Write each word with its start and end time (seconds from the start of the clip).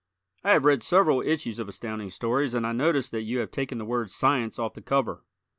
I 0.43 0.53
have 0.53 0.65
read 0.65 0.81
several 0.81 1.21
issues 1.21 1.59
of 1.59 1.69
Astounding 1.69 2.09
Stories 2.09 2.55
and 2.55 2.65
I 2.65 2.71
notice 2.71 3.11
that 3.11 3.21
you 3.21 3.37
have 3.37 3.51
taken 3.51 3.77
the 3.77 3.85
word 3.85 4.09
"science" 4.09 4.57
off 4.57 4.73
the 4.73 4.81
cover. 4.81 5.23